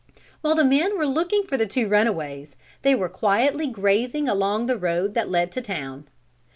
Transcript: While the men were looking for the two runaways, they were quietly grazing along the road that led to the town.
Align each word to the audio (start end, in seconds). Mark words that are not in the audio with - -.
While 0.41 0.55
the 0.55 0.63
men 0.65 0.97
were 0.97 1.05
looking 1.05 1.43
for 1.43 1.57
the 1.57 1.67
two 1.67 1.87
runaways, 1.87 2.55
they 2.81 2.95
were 2.95 3.07
quietly 3.07 3.67
grazing 3.67 4.27
along 4.27 4.65
the 4.65 4.75
road 4.79 5.13
that 5.13 5.29
led 5.29 5.51
to 5.51 5.61
the 5.61 5.67
town. 5.67 6.07